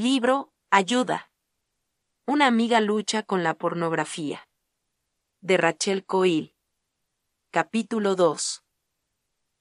Libro, 0.00 0.52
Ayuda. 0.70 1.32
Una 2.24 2.46
amiga 2.46 2.80
lucha 2.80 3.24
con 3.24 3.42
la 3.42 3.54
pornografía. 3.54 4.48
De 5.40 5.56
Rachel 5.56 6.06
Coil. 6.06 6.54
Capítulo 7.50 8.14
2. 8.14 8.62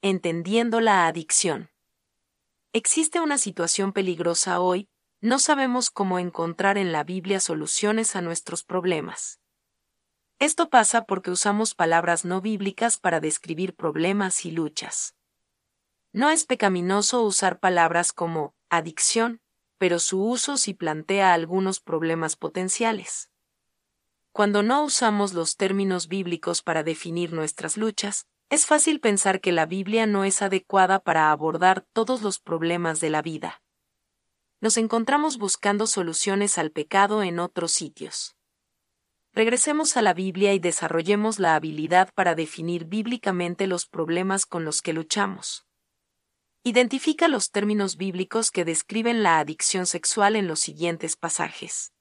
Entendiendo 0.03 0.79
la 0.79 1.07
adicción. 1.07 1.71
Existe 2.71 3.19
una 3.19 3.39
situación 3.39 3.93
peligrosa 3.93 4.59
hoy, 4.59 4.91
no 5.21 5.39
sabemos 5.39 5.89
cómo 5.89 6.19
encontrar 6.19 6.77
en 6.77 6.91
la 6.91 7.03
Biblia 7.03 7.39
soluciones 7.39 8.15
a 8.15 8.21
nuestros 8.21 8.63
problemas. 8.63 9.39
Esto 10.37 10.69
pasa 10.69 11.05
porque 11.05 11.31
usamos 11.31 11.73
palabras 11.73 12.25
no 12.25 12.41
bíblicas 12.41 12.99
para 12.99 13.19
describir 13.19 13.75
problemas 13.75 14.45
y 14.45 14.51
luchas. 14.51 15.15
No 16.13 16.29
es 16.29 16.45
pecaminoso 16.45 17.23
usar 17.23 17.59
palabras 17.59 18.13
como 18.13 18.53
adicción, 18.69 19.41
pero 19.77 19.99
su 19.99 20.23
uso 20.23 20.57
sí 20.57 20.73
plantea 20.73 21.33
algunos 21.33 21.79
problemas 21.79 22.35
potenciales. 22.35 23.31
Cuando 24.31 24.63
no 24.63 24.83
usamos 24.83 25.33
los 25.33 25.57
términos 25.57 26.07
bíblicos 26.07 26.61
para 26.61 26.83
definir 26.83 27.33
nuestras 27.33 27.77
luchas, 27.77 28.27
es 28.49 28.65
fácil 28.65 28.99
pensar 28.99 29.41
que 29.41 29.51
la 29.51 29.65
Biblia 29.65 30.05
no 30.05 30.23
es 30.23 30.41
adecuada 30.41 30.99
para 30.99 31.31
abordar 31.31 31.85
todos 31.91 32.21
los 32.21 32.39
problemas 32.39 32.99
de 33.01 33.09
la 33.09 33.21
vida. 33.21 33.61
Nos 34.61 34.77
encontramos 34.77 35.37
buscando 35.37 35.85
soluciones 35.85 36.57
al 36.57 36.71
pecado 36.71 37.23
en 37.23 37.39
otros 37.39 37.71
sitios. 37.71 38.35
Regresemos 39.33 39.97
a 39.97 40.01
la 40.01 40.15
Biblia 40.15 40.53
y 40.53 40.59
desarrollemos 40.59 41.37
la 41.37 41.55
habilidad 41.55 42.11
para 42.15 42.33
definir 42.33 42.85
bíblicamente 42.85 43.67
los 43.67 43.85
problemas 43.85 44.47
con 44.47 44.65
los 44.65 44.81
que 44.81 44.93
luchamos. 44.93 45.66
Identifica 46.69 47.29
los 47.29 47.51
términos 47.51 47.95
bíblicos 47.95 48.51
que 48.51 48.65
describen 48.65 49.23
la 49.23 49.39
adicción 49.39 49.85
sexual 49.85 50.35
en 50.35 50.49
los 50.49 50.59
siguientes 50.59 51.15
pasajes. 51.15 51.93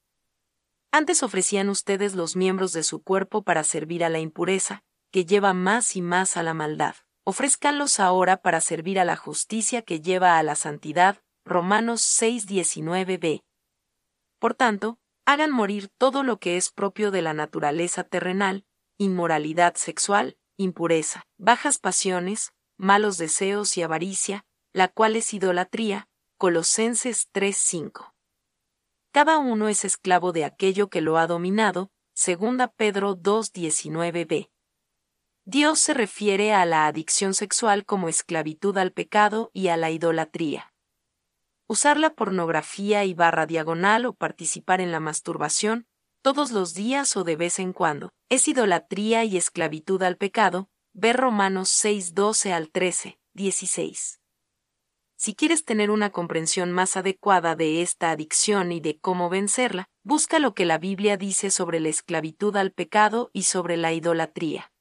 Antes 0.91 1.23
ofrecían 1.23 1.69
ustedes 1.69 2.15
los 2.15 2.35
miembros 2.35 2.73
de 2.73 2.83
su 2.83 3.01
cuerpo 3.01 3.43
para 3.43 3.63
servir 3.63 4.03
a 4.03 4.09
la 4.09 4.19
impureza, 4.19 4.83
que 5.09 5.23
lleva 5.23 5.53
más 5.53 5.95
y 5.95 6.01
más 6.01 6.35
a 6.35 6.43
la 6.43 6.53
maldad. 6.53 6.95
Ofrezcanlos 7.23 8.01
ahora 8.01 8.35
para 8.35 8.59
servir 8.59 8.99
a 8.99 9.05
la 9.05 9.15
justicia 9.15 9.83
que 9.83 10.01
lleva 10.01 10.37
a 10.37 10.43
la 10.43 10.55
santidad. 10.55 11.23
Romanos 11.45 12.01
6:19b. 12.01 13.45
Por 14.37 14.53
tanto, 14.53 14.99
hagan 15.25 15.51
morir 15.51 15.87
todo 15.97 16.23
lo 16.23 16.41
que 16.41 16.57
es 16.57 16.71
propio 16.71 17.09
de 17.11 17.21
la 17.21 17.33
naturaleza 17.33 18.03
terrenal, 18.03 18.65
inmoralidad 18.97 19.75
sexual, 19.75 20.35
impureza, 20.57 21.25
bajas 21.37 21.79
pasiones, 21.79 22.51
malos 22.75 23.17
deseos 23.17 23.77
y 23.77 23.81
avaricia, 23.81 24.43
la 24.77 24.89
cual 24.89 25.15
es 25.15 25.33
idolatría, 25.33 26.07
Colosenses 26.37 27.29
3:5. 27.31 28.13
Cada 29.11 29.39
uno 29.39 29.69
es 29.69 29.83
esclavo 29.83 30.33
de 30.33 30.45
aquello 30.45 30.87
que 30.87 31.01
lo 31.01 31.17
ha 31.17 31.25
dominado, 31.25 31.89
segunda 32.13 32.67
Pedro 32.67 33.15
2:19b. 33.15 34.51
Dios 35.45 35.79
se 35.79 35.95
refiere 35.95 36.53
a 36.53 36.63
la 36.67 36.85
adicción 36.85 37.33
sexual 37.33 37.85
como 37.85 38.07
esclavitud 38.07 38.77
al 38.77 38.91
pecado 38.91 39.49
y 39.51 39.69
a 39.69 39.77
la 39.77 39.89
idolatría. 39.89 40.71
Usar 41.65 41.97
la 41.97 42.13
pornografía 42.13 43.03
y 43.03 43.15
barra 43.15 43.47
diagonal 43.47 44.05
o 44.05 44.13
participar 44.13 44.79
en 44.79 44.91
la 44.91 44.99
masturbación, 44.99 45.87
todos 46.21 46.51
los 46.51 46.75
días 46.75 47.17
o 47.17 47.23
de 47.23 47.35
vez 47.35 47.57
en 47.57 47.73
cuando, 47.73 48.11
es 48.29 48.47
idolatría 48.47 49.23
y 49.23 49.37
esclavitud 49.37 50.03
al 50.03 50.17
pecado, 50.17 50.69
ver 50.93 51.17
Romanos 51.17 51.69
6:12 51.69 52.53
al 52.53 52.69
13, 52.69 53.17
16. 53.33 54.19
Si 55.17 55.33
quieres 55.33 55.65
tener 55.65 55.89
una 55.89 56.11
comprensión 56.11 56.71
más 56.71 56.95
adecuada 56.95 57.55
de 57.55 57.81
esta 57.81 58.11
adicción 58.11 58.71
y 58.71 58.79
de 58.79 58.99
cómo 58.99 59.29
vencerla, 59.29 59.89
busca 60.03 60.37
lo 60.37 60.53
que 60.53 60.63
la 60.63 60.77
Biblia 60.77 61.17
dice 61.17 61.49
sobre 61.49 61.79
la 61.79 61.89
esclavitud 61.89 62.55
al 62.55 62.71
pecado 62.71 63.31
y 63.33 63.43
sobre 63.43 63.77
la 63.77 63.93
idolatría. 63.93 64.71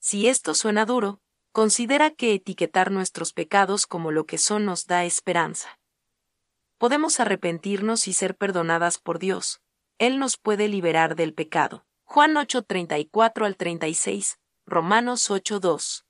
Si 0.00 0.28
esto 0.28 0.54
suena 0.54 0.84
duro, 0.84 1.22
considera 1.52 2.10
que 2.10 2.34
etiquetar 2.34 2.90
nuestros 2.90 3.32
pecados 3.32 3.86
como 3.86 4.12
lo 4.12 4.26
que 4.26 4.36
son 4.36 4.66
nos 4.66 4.86
da 4.86 5.06
esperanza. 5.06 5.80
Podemos 6.76 7.18
arrepentirnos 7.18 8.06
y 8.06 8.12
ser 8.12 8.36
perdonadas 8.36 8.98
por 8.98 9.18
Dios. 9.18 9.62
Él 9.96 10.18
nos 10.18 10.36
puede 10.36 10.68
liberar 10.68 11.16
del 11.16 11.32
pecado. 11.32 11.86
Juan 12.04 12.36
8:34 12.36 13.46
al 13.46 13.56
36, 13.56 14.38
Romanos 14.66 15.30
8:2. 15.30 16.04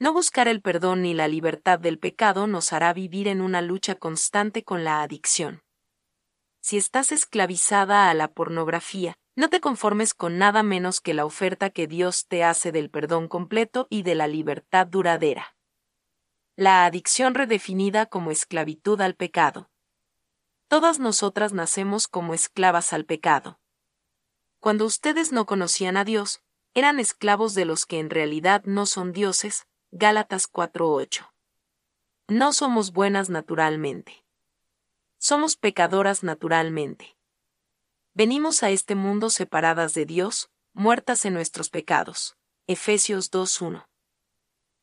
No 0.00 0.12
buscar 0.12 0.48
el 0.48 0.60
perdón 0.60 1.02
ni 1.02 1.14
la 1.14 1.28
libertad 1.28 1.78
del 1.78 1.98
pecado 1.98 2.46
nos 2.46 2.72
hará 2.72 2.92
vivir 2.92 3.28
en 3.28 3.40
una 3.40 3.62
lucha 3.62 3.94
constante 3.94 4.64
con 4.64 4.84
la 4.84 5.02
adicción. 5.02 5.62
Si 6.60 6.76
estás 6.76 7.12
esclavizada 7.12 8.10
a 8.10 8.14
la 8.14 8.32
pornografía, 8.32 9.14
no 9.36 9.50
te 9.50 9.60
conformes 9.60 10.14
con 10.14 10.38
nada 10.38 10.62
menos 10.62 11.00
que 11.00 11.14
la 11.14 11.24
oferta 11.24 11.70
que 11.70 11.86
Dios 11.86 12.26
te 12.26 12.44
hace 12.44 12.72
del 12.72 12.90
perdón 12.90 13.28
completo 13.28 13.86
y 13.90 14.02
de 14.02 14.14
la 14.14 14.26
libertad 14.26 14.86
duradera. 14.86 15.56
La 16.56 16.86
adicción 16.86 17.34
redefinida 17.34 18.06
como 18.06 18.30
esclavitud 18.30 19.00
al 19.00 19.14
pecado. 19.14 19.70
Todas 20.68 20.98
nosotras 20.98 21.52
nacemos 21.52 22.08
como 22.08 22.32
esclavas 22.32 22.92
al 22.92 23.04
pecado. 23.04 23.60
Cuando 24.60 24.86
ustedes 24.86 25.32
no 25.32 25.46
conocían 25.46 25.96
a 25.96 26.04
Dios, 26.04 26.42
eran 26.72 26.98
esclavos 26.98 27.54
de 27.54 27.64
los 27.64 27.86
que 27.86 27.98
en 27.98 28.08
realidad 28.08 28.62
no 28.64 28.86
son 28.86 29.12
dioses, 29.12 29.66
Gálatas 29.96 30.48
4:8. 30.48 31.32
No 32.26 32.52
somos 32.52 32.92
buenas 32.92 33.30
naturalmente. 33.30 34.24
Somos 35.18 35.54
pecadoras 35.54 36.24
naturalmente. 36.24 37.16
Venimos 38.12 38.64
a 38.64 38.70
este 38.70 38.96
mundo 38.96 39.30
separadas 39.30 39.94
de 39.94 40.04
Dios, 40.04 40.50
muertas 40.72 41.24
en 41.26 41.34
nuestros 41.34 41.70
pecados. 41.70 42.36
Efesios 42.66 43.30
2:1. 43.30 43.86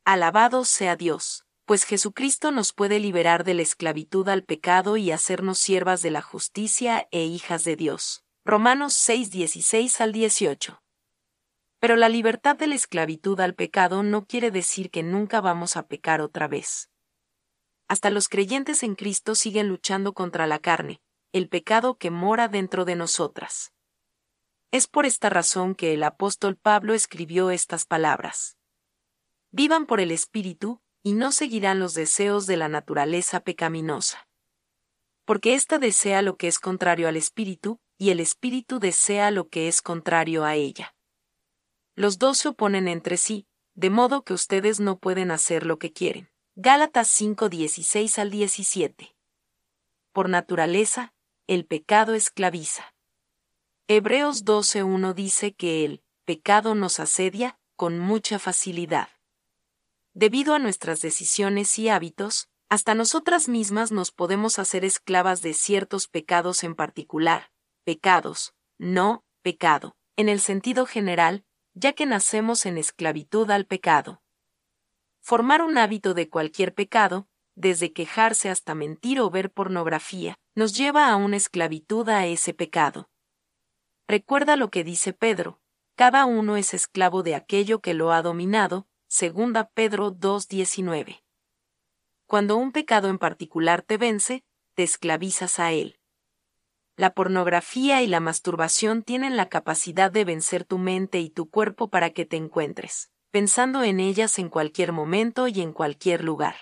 Alabado 0.05 0.63
sea 0.63 0.95
Dios, 0.95 1.43
pues 1.65 1.83
Jesucristo 1.83 2.51
nos 2.51 2.71
puede 2.71 3.01
liberar 3.01 3.43
de 3.43 3.55
la 3.55 3.63
esclavitud 3.63 4.29
al 4.29 4.45
pecado 4.45 4.95
y 4.95 5.11
hacernos 5.11 5.59
siervas 5.59 6.01
de 6.01 6.11
la 6.11 6.21
justicia 6.21 7.09
e 7.11 7.25
hijas 7.25 7.65
de 7.65 7.75
Dios. 7.75 8.23
Romanos 8.45 8.93
6:16 8.93 9.99
al 9.99 10.13
18. 10.13 10.80
Pero 11.81 11.95
la 11.95 12.09
libertad 12.09 12.55
de 12.55 12.67
la 12.67 12.75
esclavitud 12.75 13.39
al 13.39 13.55
pecado 13.55 14.03
no 14.03 14.27
quiere 14.27 14.51
decir 14.51 14.91
que 14.91 15.01
nunca 15.01 15.41
vamos 15.41 15.75
a 15.77 15.87
pecar 15.87 16.21
otra 16.21 16.47
vez. 16.47 16.91
Hasta 17.87 18.11
los 18.11 18.29
creyentes 18.29 18.83
en 18.83 18.93
Cristo 18.93 19.33
siguen 19.33 19.67
luchando 19.67 20.13
contra 20.13 20.45
la 20.45 20.59
carne, 20.59 21.01
el 21.33 21.49
pecado 21.49 21.97
que 21.97 22.11
mora 22.11 22.47
dentro 22.47 22.85
de 22.85 22.95
nosotras. 22.95 23.73
Es 24.69 24.85
por 24.85 25.07
esta 25.07 25.31
razón 25.31 25.73
que 25.73 25.95
el 25.95 26.03
apóstol 26.03 26.55
Pablo 26.55 26.93
escribió 26.93 27.49
estas 27.49 27.85
palabras. 27.85 28.57
Vivan 29.49 29.87
por 29.87 29.99
el 29.99 30.11
Espíritu, 30.11 30.81
y 31.01 31.13
no 31.13 31.31
seguirán 31.31 31.79
los 31.79 31.95
deseos 31.95 32.45
de 32.45 32.57
la 32.57 32.69
naturaleza 32.69 33.39
pecaminosa. 33.39 34.27
Porque 35.25 35.55
ésta 35.55 35.79
desea 35.79 36.21
lo 36.21 36.37
que 36.37 36.47
es 36.47 36.59
contrario 36.59 37.07
al 37.07 37.17
Espíritu, 37.17 37.79
y 37.97 38.11
el 38.11 38.19
Espíritu 38.19 38.77
desea 38.77 39.31
lo 39.31 39.49
que 39.49 39.67
es 39.67 39.81
contrario 39.81 40.45
a 40.45 40.53
ella. 40.53 40.93
Los 42.01 42.17
dos 42.17 42.39
se 42.39 42.47
oponen 42.47 42.87
entre 42.87 43.15
sí, 43.15 43.45
de 43.75 43.91
modo 43.91 44.23
que 44.23 44.33
ustedes 44.33 44.79
no 44.79 44.97
pueden 44.97 45.29
hacer 45.29 45.67
lo 45.67 45.77
que 45.77 45.93
quieren. 45.93 46.31
Gálatas 46.55 47.07
5, 47.09 47.47
16 47.47 48.17
al 48.17 48.31
17. 48.31 49.15
Por 50.11 50.27
naturaleza, 50.27 51.13
el 51.45 51.67
pecado 51.67 52.15
esclaviza. 52.15 52.95
Hebreos 53.87 54.45
12.1 54.45 55.13
dice 55.13 55.53
que 55.53 55.85
el 55.85 56.03
pecado 56.25 56.73
nos 56.73 56.99
asedia 56.99 57.59
con 57.75 57.99
mucha 57.99 58.39
facilidad. 58.39 59.09
Debido 60.15 60.55
a 60.55 60.59
nuestras 60.59 61.01
decisiones 61.01 61.77
y 61.77 61.89
hábitos, 61.89 62.49
hasta 62.67 62.95
nosotras 62.95 63.47
mismas 63.47 63.91
nos 63.91 64.11
podemos 64.11 64.57
hacer 64.57 64.85
esclavas 64.85 65.43
de 65.43 65.53
ciertos 65.53 66.07
pecados 66.07 66.63
en 66.63 66.73
particular, 66.73 67.51
pecados, 67.83 68.55
no, 68.79 69.23
pecado, 69.43 69.95
en 70.15 70.29
el 70.29 70.39
sentido 70.39 70.87
general, 70.87 71.45
ya 71.73 71.93
que 71.93 72.05
nacemos 72.05 72.65
en 72.65 72.77
esclavitud 72.77 73.49
al 73.51 73.65
pecado. 73.65 74.21
Formar 75.19 75.61
un 75.61 75.77
hábito 75.77 76.13
de 76.13 76.29
cualquier 76.29 76.73
pecado, 76.73 77.27
desde 77.55 77.93
quejarse 77.93 78.49
hasta 78.49 78.75
mentir 78.75 79.19
o 79.19 79.29
ver 79.29 79.51
pornografía, 79.51 80.35
nos 80.55 80.75
lleva 80.75 81.09
a 81.09 81.15
una 81.15 81.37
esclavitud 81.37 82.09
a 82.09 82.25
ese 82.25 82.53
pecado. 82.53 83.09
Recuerda 84.07 84.55
lo 84.55 84.69
que 84.69 84.83
dice 84.83 85.13
Pedro, 85.13 85.61
cada 85.95 86.25
uno 86.25 86.57
es 86.57 86.73
esclavo 86.73 87.23
de 87.23 87.35
aquello 87.35 87.79
que 87.79 87.93
lo 87.93 88.11
ha 88.11 88.21
dominado, 88.21 88.87
segunda 89.07 89.69
Pedro 89.69 90.11
2.19. 90.11 91.21
Cuando 92.25 92.57
un 92.57 92.71
pecado 92.71 93.09
en 93.09 93.19
particular 93.19 93.81
te 93.81 93.97
vence, 93.97 94.43
te 94.73 94.83
esclavizas 94.83 95.59
a 95.59 95.71
él. 95.71 96.00
La 97.01 97.15
pornografía 97.15 98.03
y 98.03 98.07
la 98.07 98.19
masturbación 98.19 99.01
tienen 99.01 99.35
la 99.35 99.49
capacidad 99.49 100.11
de 100.11 100.23
vencer 100.23 100.65
tu 100.65 100.77
mente 100.77 101.19
y 101.19 101.31
tu 101.31 101.49
cuerpo 101.49 101.87
para 101.87 102.11
que 102.11 102.27
te 102.27 102.37
encuentres, 102.37 103.09
pensando 103.31 103.81
en 103.81 103.99
ellas 103.99 104.37
en 104.37 104.49
cualquier 104.49 104.91
momento 104.91 105.47
y 105.47 105.61
en 105.61 105.73
cualquier 105.73 106.23
lugar. 106.23 106.57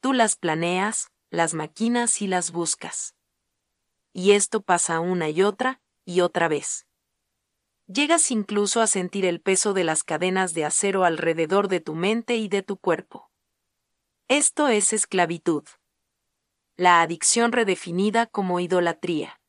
Tú 0.00 0.12
las 0.12 0.36
planeas, 0.36 1.10
las 1.30 1.54
maquinas 1.54 2.20
y 2.20 2.26
las 2.26 2.52
buscas. 2.52 3.14
Y 4.12 4.32
esto 4.32 4.60
pasa 4.60 5.00
una 5.00 5.30
y 5.30 5.42
otra, 5.42 5.80
y 6.04 6.20
otra 6.20 6.46
vez. 6.46 6.86
Llegas 7.86 8.30
incluso 8.30 8.82
a 8.82 8.86
sentir 8.86 9.24
el 9.24 9.40
peso 9.40 9.72
de 9.72 9.84
las 9.84 10.04
cadenas 10.04 10.52
de 10.52 10.66
acero 10.66 11.06
alrededor 11.06 11.68
de 11.68 11.80
tu 11.80 11.94
mente 11.94 12.36
y 12.36 12.48
de 12.48 12.60
tu 12.60 12.76
cuerpo. 12.76 13.30
Esto 14.28 14.68
es 14.68 14.92
esclavitud. 14.92 15.64
La 16.78 17.00
adicción 17.00 17.52
redefinida 17.52 18.26
como 18.26 18.60
idolatría. 18.60 19.40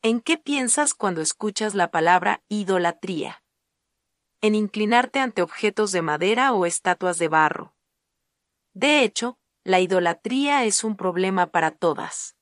¿En 0.00 0.22
qué 0.22 0.38
piensas 0.38 0.94
cuando 0.94 1.20
escuchas 1.20 1.74
la 1.74 1.90
palabra 1.90 2.42
idolatría? 2.48 3.44
En 4.40 4.54
inclinarte 4.54 5.18
ante 5.18 5.42
objetos 5.42 5.92
de 5.92 6.00
madera 6.00 6.54
o 6.54 6.64
estatuas 6.64 7.18
de 7.18 7.28
barro. 7.28 7.74
De 8.72 9.02
hecho, 9.02 9.36
la 9.64 9.80
idolatría 9.80 10.64
es 10.64 10.82
un 10.82 10.96
problema 10.96 11.48
para 11.48 11.72
todas. 11.72 12.36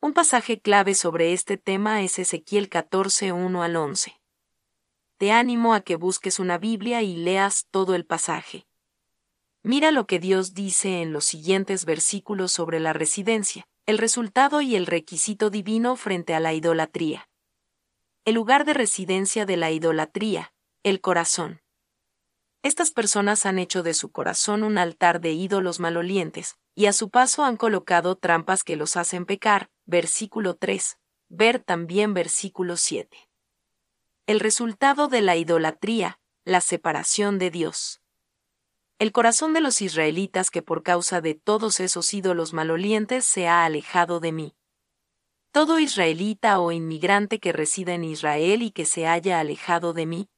Un 0.00 0.12
pasaje 0.12 0.60
clave 0.60 0.94
sobre 0.94 1.32
este 1.32 1.56
tema 1.56 2.02
es 2.02 2.18
Ezequiel 2.18 2.68
14, 2.68 3.32
1 3.32 3.62
al 3.62 3.76
11. 3.76 4.20
Te 5.16 5.32
animo 5.32 5.72
a 5.72 5.80
que 5.80 5.96
busques 5.96 6.38
una 6.38 6.58
Biblia 6.58 7.00
y 7.00 7.16
leas 7.16 7.68
todo 7.70 7.94
el 7.94 8.04
pasaje. 8.04 8.67
Mira 9.68 9.90
lo 9.90 10.06
que 10.06 10.18
Dios 10.18 10.54
dice 10.54 11.02
en 11.02 11.12
los 11.12 11.26
siguientes 11.26 11.84
versículos 11.84 12.52
sobre 12.52 12.80
la 12.80 12.94
residencia, 12.94 13.68
el 13.84 13.98
resultado 13.98 14.62
y 14.62 14.76
el 14.76 14.86
requisito 14.86 15.50
divino 15.50 15.94
frente 15.94 16.34
a 16.34 16.40
la 16.40 16.54
idolatría. 16.54 17.28
El 18.24 18.36
lugar 18.36 18.64
de 18.64 18.72
residencia 18.72 19.44
de 19.44 19.58
la 19.58 19.70
idolatría, 19.70 20.54
el 20.84 21.02
corazón. 21.02 21.60
Estas 22.62 22.92
personas 22.92 23.44
han 23.44 23.58
hecho 23.58 23.82
de 23.82 23.92
su 23.92 24.10
corazón 24.10 24.62
un 24.62 24.78
altar 24.78 25.20
de 25.20 25.32
ídolos 25.32 25.80
malolientes, 25.80 26.56
y 26.74 26.86
a 26.86 26.94
su 26.94 27.10
paso 27.10 27.44
han 27.44 27.58
colocado 27.58 28.16
trampas 28.16 28.64
que 28.64 28.74
los 28.74 28.96
hacen 28.96 29.26
pecar, 29.26 29.68
versículo 29.84 30.56
3, 30.56 30.96
ver 31.28 31.58
también 31.58 32.14
versículo 32.14 32.78
7. 32.78 33.18
El 34.26 34.40
resultado 34.40 35.08
de 35.08 35.20
la 35.20 35.36
idolatría, 35.36 36.20
la 36.46 36.62
separación 36.62 37.38
de 37.38 37.50
Dios. 37.50 38.00
El 38.98 39.12
corazón 39.12 39.52
de 39.52 39.60
los 39.60 39.80
israelitas 39.80 40.50
que 40.50 40.60
por 40.60 40.82
causa 40.82 41.20
de 41.20 41.34
todos 41.34 41.78
esos 41.78 42.12
ídolos 42.12 42.52
malolientes 42.52 43.24
se 43.24 43.46
ha 43.46 43.64
alejado 43.64 44.18
de 44.18 44.32
mí. 44.32 44.56
Todo 45.52 45.78
israelita 45.78 46.58
o 46.58 46.72
inmigrante 46.72 47.38
que 47.38 47.52
resida 47.52 47.94
en 47.94 48.02
Israel 48.02 48.60
y 48.62 48.72
que 48.72 48.84
se 48.84 49.06
haya 49.06 49.38
alejado 49.38 49.92
de 49.92 50.06
mí, 50.06 50.28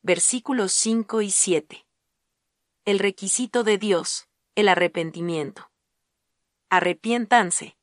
versículos 0.00 0.72
5 0.72 1.20
y 1.20 1.30
7. 1.30 1.86
El 2.86 2.98
requisito 2.98 3.62
de 3.62 3.76
Dios, 3.76 4.26
el 4.54 4.68
arrepentimiento. 4.68 5.70
Arrepiéntanse. 6.70 7.76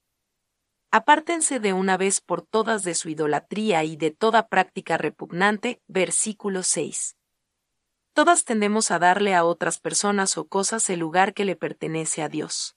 Apártense 0.89 1.59
de 1.59 1.73
una 1.73 1.97
vez 1.97 2.19
por 2.19 2.41
todas 2.41 2.83
de 2.83 2.95
su 2.95 3.09
idolatría 3.09 3.83
y 3.83 3.95
de 3.95 4.09
toda 4.09 4.47
práctica 4.47 4.97
repugnante, 4.97 5.81
versículo 5.87 6.63
6. 6.63 7.15
Todas 8.13 8.45
tendemos 8.45 8.91
a 8.91 8.99
darle 8.99 9.33
a 9.33 9.43
otras 9.43 9.79
personas 9.79 10.37
o 10.37 10.47
cosas 10.47 10.87
el 10.91 10.99
lugar 10.99 11.33
que 11.33 11.45
le 11.45 11.55
pertenece 11.55 12.21
a 12.21 12.29
Dios. 12.29 12.75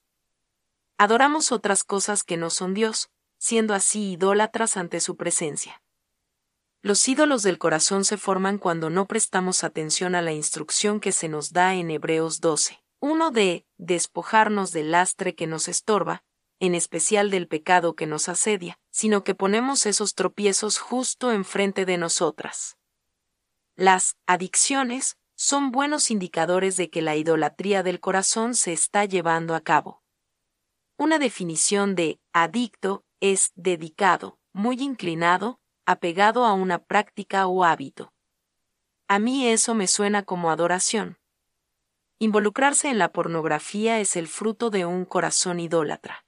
Adoramos 0.96 1.52
otras 1.52 1.84
cosas 1.84 2.24
que 2.24 2.38
no 2.38 2.48
son 2.48 2.72
Dios, 2.72 3.10
siendo 3.36 3.74
así 3.74 4.12
idólatras 4.12 4.78
ante 4.78 4.98
su 5.00 5.16
presencia. 5.16 5.82
Los 6.80 7.06
ídolos 7.06 7.42
del 7.42 7.58
corazón 7.58 8.06
se 8.06 8.16
forman 8.16 8.56
cuando 8.56 8.88
no 8.88 9.06
prestamos 9.06 9.62
atención 9.62 10.14
a 10.14 10.22
la 10.22 10.32
instrucción 10.32 11.00
que 11.00 11.12
se 11.12 11.28
nos 11.28 11.52
da 11.52 11.74
en 11.74 11.90
Hebreos 11.90 12.40
12. 12.40 12.82
Uno 13.00 13.30
de 13.30 13.66
despojarnos 13.76 14.72
del 14.72 14.90
lastre 14.90 15.34
que 15.34 15.46
nos 15.46 15.68
estorba, 15.68 16.22
en 16.60 16.74
especial 16.74 17.30
del 17.30 17.46
pecado 17.46 17.94
que 17.94 18.06
nos 18.06 18.30
asedia, 18.30 18.78
sino 18.90 19.22
que 19.22 19.34
ponemos 19.34 19.84
esos 19.84 20.14
tropiezos 20.14 20.78
justo 20.78 21.30
enfrente 21.30 21.84
de 21.84 21.98
nosotras. 21.98 22.78
Las 23.74 24.16
adicciones 24.26 25.18
son 25.36 25.70
buenos 25.70 26.10
indicadores 26.10 26.78
de 26.78 26.88
que 26.88 27.02
la 27.02 27.14
idolatría 27.14 27.82
del 27.82 28.00
corazón 28.00 28.54
se 28.54 28.72
está 28.72 29.04
llevando 29.04 29.54
a 29.54 29.60
cabo. 29.60 30.02
Una 30.96 31.18
definición 31.18 31.94
de 31.94 32.18
adicto 32.32 33.04
es 33.20 33.52
dedicado, 33.54 34.38
muy 34.54 34.80
inclinado, 34.80 35.60
apegado 35.84 36.46
a 36.46 36.54
una 36.54 36.78
práctica 36.78 37.46
o 37.46 37.64
hábito. 37.64 38.14
A 39.08 39.18
mí 39.18 39.46
eso 39.46 39.74
me 39.74 39.86
suena 39.86 40.22
como 40.22 40.50
adoración. 40.50 41.18
Involucrarse 42.18 42.88
en 42.88 42.98
la 42.98 43.12
pornografía 43.12 44.00
es 44.00 44.16
el 44.16 44.28
fruto 44.28 44.70
de 44.70 44.86
un 44.86 45.04
corazón 45.04 45.60
idólatra. 45.60 46.24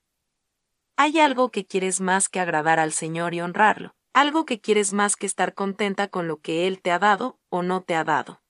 Hay 0.96 1.19
algo 1.19 1.50
que 1.50 1.64
quieres 1.64 2.02
más 2.02 2.28
que 2.28 2.40
agradar 2.40 2.78
al 2.78 2.93
Señor 2.93 3.32
y 3.32 3.40
honrarlo, 3.40 3.94
algo 4.12 4.44
que 4.44 4.61
quieres 4.61 4.93
más 4.93 5.16
que 5.16 5.25
estar 5.25 5.54
contenta 5.54 6.08
con 6.08 6.28
lo 6.28 6.40
que 6.40 6.66
Él 6.66 6.82
te 6.82 6.90
ha 6.90 6.99
dado 6.99 7.38
o 7.49 7.62
no 7.62 7.82
te 7.82 7.94
ha 7.94 8.04
dado. 8.04 8.43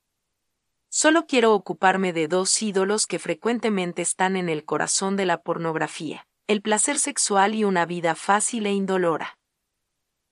Solo 0.90 1.26
quiero 1.26 1.54
ocuparme 1.54 2.14
de 2.14 2.28
dos 2.28 2.62
ídolos 2.62 3.06
que 3.06 3.18
frecuentemente 3.18 4.00
están 4.00 4.36
en 4.36 4.48
el 4.48 4.64
corazón 4.64 5.16
de 5.16 5.26
la 5.26 5.42
pornografía, 5.42 6.26
el 6.46 6.62
placer 6.62 6.98
sexual 6.98 7.54
y 7.54 7.64
una 7.64 7.84
vida 7.84 8.14
fácil 8.14 8.64
e 8.64 8.72
indolora. 8.72 9.38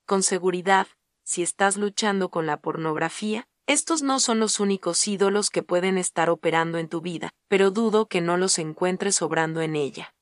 Con 0.06 0.22
seguridad, 0.22 0.86
si 1.24 1.42
estás 1.42 1.76
luchando 1.76 2.30
con 2.30 2.46
la 2.46 2.60
pornografía, 2.60 3.46
estos 3.66 4.02
no 4.02 4.18
son 4.18 4.40
los 4.40 4.58
únicos 4.58 5.06
ídolos 5.06 5.50
que 5.50 5.62
pueden 5.62 5.98
estar 5.98 6.30
operando 6.30 6.78
en 6.78 6.88
tu 6.88 7.02
vida, 7.02 7.30
pero 7.48 7.70
dudo 7.70 8.06
que 8.06 8.22
no 8.22 8.38
los 8.38 8.58
encuentres 8.58 9.20
obrando 9.20 9.60
en 9.60 9.76
ella. 9.76 10.14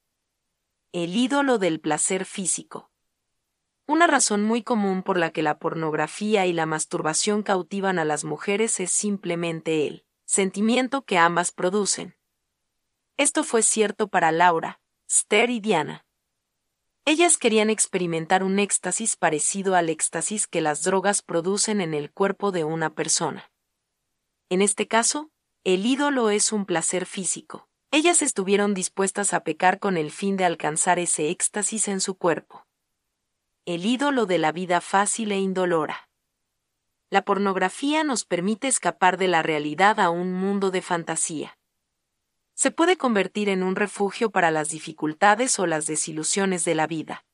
El 0.93 1.15
ídolo 1.15 1.59
del 1.59 1.79
placer 1.79 2.25
físico. 2.25 2.91
Una 3.87 4.07
razón 4.07 4.43
muy 4.43 4.63
común 4.63 5.03
por 5.03 5.19
la 5.19 5.31
que 5.31 5.43
la 5.43 5.59
pornografía 5.59 6.47
y 6.47 6.53
la 6.53 6.67
masturbación 6.67 7.43
cautivan 7.43 7.99
a 7.99 8.05
las 8.05 8.25
mujeres 8.25 8.81
es 8.81 8.91
simplemente 8.91 9.87
el 9.87 10.05
sentimiento 10.25 11.03
que 11.03 11.19
ambas 11.19 11.53
producen. 11.53 12.17
Esto 13.17 13.45
fue 13.45 13.63
cierto 13.63 14.09
para 14.09 14.33
Laura, 14.33 14.81
Ster 15.09 15.51
y 15.51 15.61
Diana. 15.61 16.05
Ellas 17.05 17.37
querían 17.37 17.69
experimentar 17.69 18.43
un 18.43 18.59
éxtasis 18.59 19.17
parecido 19.17 19.75
al 19.75 19.91
éxtasis 19.91 20.47
que 20.47 20.61
las 20.61 20.83
drogas 20.83 21.23
producen 21.23 21.81
en 21.81 21.93
el 21.93 22.11
cuerpo 22.11 22.51
de 22.51 22.65
una 22.65 22.95
persona. 22.95 23.53
En 24.49 24.63
este 24.63 24.89
caso, 24.89 25.31
el 25.65 25.85
ídolo 25.85 26.31
es 26.31 26.53
un 26.53 26.65
placer 26.65 27.05
físico. 27.07 27.69
Ellas 27.91 28.23
estuvieron 28.23 28.75
dispuestas 28.75 29.35
a 29.35 29.45
pecar 29.45 29.79
con 29.79 29.97
el 29.97 30.11
fin 30.11 30.37
de 30.37 30.45
alcanzar 30.45 30.99
ese 30.99 31.31
éxtasis 31.31 31.89
en 31.89 32.01
su 32.01 32.17
cuerpo. 32.17 32.67
El 33.67 33.87
ídolo 33.87 34.27
de 34.27 34.39
la 34.39 34.53
vida 34.53 34.81
fácil 34.81 35.31
e 35.31 35.39
indolora. 35.39 36.09
La 37.11 37.23
pornografía 37.23 38.05
nos 38.05 38.25
permite 38.25 38.69
escapar 38.69 39.19
de 39.19 39.29
la 39.29 39.43
realidad 39.43 40.01
a 40.01 40.11
un 40.11 40.33
mundo 40.33 40.71
de 40.71 40.83
fantasía 40.83 41.57
se 42.55 42.71
puede 42.71 42.97
convertir 42.97 43.49
en 43.49 43.63
un 43.63 43.77
refugio 43.77 44.31
para 44.31 44.51
las 44.51 44.71
dificultades 44.71 45.59
o 45.59 45.67
las 45.67 45.87
desilusiones 45.87 46.65
de 46.65 46.75
la 46.75 46.87
vida. 46.87 47.25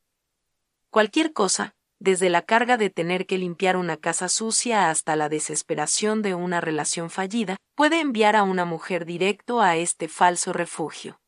Cualquier 0.89 1.33
cosa, 1.33 1.75
desde 1.99 2.31
la 2.31 2.43
carga 2.43 2.79
de 2.79 2.91
tener 2.91 3.27
que 3.27 3.39
limpiar 3.39 3.77
una 3.77 3.99
casa 3.99 4.29
sucia 4.29 4.89
hasta 4.89 5.17
la 5.17 5.29
desesperación 5.29 6.23
de 6.23 6.35
una 6.35 6.61
relación 6.61 7.11
fallida, 7.11 7.59
puede 7.75 8.00
enviar 8.00 8.35
a 8.35 8.43
una 8.43 8.65
mujer 8.65 9.05
directo 9.05 9.61
a 9.61 9.77
este 9.77 10.09
falso 10.09 10.53
refugio. 10.53 11.21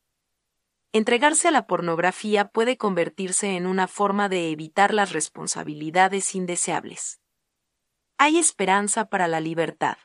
Entregarse 0.95 1.49
a 1.49 1.51
la 1.51 1.67
pornografía 1.67 2.49
puede 2.49 2.77
convertirse 2.77 3.57
en 3.57 3.67
una 3.67 3.87
forma 3.87 4.29
de 4.29 4.51
evitar 4.51 4.93
las 4.93 5.13
responsabilidades 5.13 6.35
indeseables. 6.35 7.22
Hay 8.25 8.39
esperanza 8.39 9.07
para 9.07 9.27
la 9.27 9.41
libertad. 9.41 9.97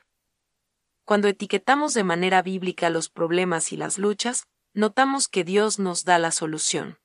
Cuando 1.04 1.28
etiquetamos 1.28 1.94
de 1.94 2.02
manera 2.02 2.42
bíblica 2.42 2.90
los 2.90 3.10
problemas 3.10 3.72
y 3.72 3.76
las 3.76 3.96
luchas, 3.96 4.48
notamos 4.74 5.28
que 5.28 5.44
Dios 5.44 5.78
nos 5.78 6.04
da 6.04 6.18
la 6.18 6.32
solución. 6.32 6.98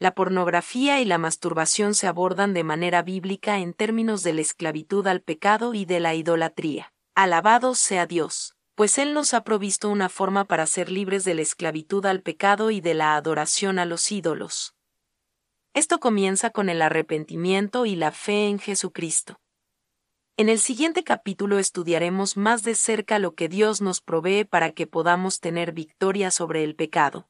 La 0.00 0.16
pornografía 0.16 1.00
y 1.00 1.04
la 1.04 1.18
masturbación 1.18 1.94
se 1.94 2.08
abordan 2.08 2.52
de 2.52 2.64
manera 2.64 3.02
bíblica 3.02 3.58
en 3.58 3.74
términos 3.74 4.24
de 4.24 4.32
la 4.32 4.40
esclavitud 4.40 5.06
al 5.06 5.20
pecado 5.20 5.72
y 5.72 5.84
de 5.84 6.00
la 6.00 6.16
idolatría. 6.16 6.92
Alabado 7.14 7.76
sea 7.76 8.06
Dios, 8.06 8.56
pues 8.74 8.98
Él 8.98 9.14
nos 9.14 9.34
ha 9.34 9.44
provisto 9.44 9.88
una 9.88 10.08
forma 10.08 10.46
para 10.46 10.66
ser 10.66 10.90
libres 10.90 11.22
de 11.22 11.34
la 11.34 11.42
esclavitud 11.42 12.04
al 12.06 12.22
pecado 12.22 12.72
y 12.72 12.80
de 12.80 12.94
la 12.94 13.14
adoración 13.14 13.78
a 13.78 13.84
los 13.84 14.10
ídolos. 14.10 14.74
Esto 15.74 16.00
comienza 16.00 16.50
con 16.50 16.70
el 16.70 16.82
arrepentimiento 16.82 17.86
y 17.86 17.94
la 17.94 18.10
fe 18.10 18.48
en 18.48 18.58
Jesucristo. 18.58 19.38
En 20.40 20.48
el 20.48 20.60
siguiente 20.60 21.02
capítulo 21.02 21.58
estudiaremos 21.58 22.36
más 22.36 22.62
de 22.62 22.76
cerca 22.76 23.18
lo 23.18 23.34
que 23.34 23.48
Dios 23.48 23.82
nos 23.82 24.00
provee 24.00 24.44
para 24.44 24.70
que 24.70 24.86
podamos 24.86 25.40
tener 25.40 25.72
victoria 25.72 26.30
sobre 26.30 26.62
el 26.62 26.76
pecado. 26.76 27.26